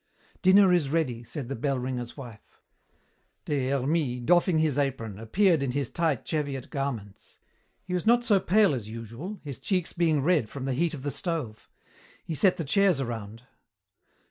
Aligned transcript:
"Dinner 0.41 0.73
is 0.73 0.89
ready," 0.89 1.23
said 1.23 1.47
the 1.47 1.55
bell 1.55 1.77
ringer's 1.77 2.17
wife. 2.17 2.59
Des 3.45 3.69
Hermies, 3.69 4.23
doffing 4.25 4.57
his 4.57 4.79
apron, 4.79 5.19
appeared 5.19 5.61
in 5.61 5.73
his 5.73 5.91
tight 5.91 6.25
cheviot 6.25 6.71
garments. 6.71 7.37
He 7.85 7.93
was 7.93 8.07
not 8.07 8.23
so 8.23 8.39
pale 8.39 8.73
as 8.73 8.89
usual, 8.89 9.39
his 9.43 9.59
cheeks 9.59 9.93
being 9.93 10.21
red 10.23 10.49
from 10.49 10.65
the 10.65 10.73
heat 10.73 10.95
of 10.95 11.03
the 11.03 11.11
stove. 11.11 11.69
He 12.25 12.33
set 12.33 12.57
the 12.57 12.63
chairs 12.63 12.99
around. 12.99 13.43